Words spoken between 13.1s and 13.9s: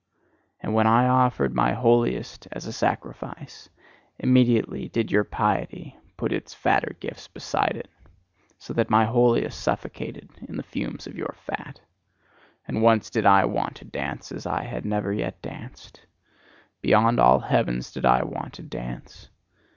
did I want to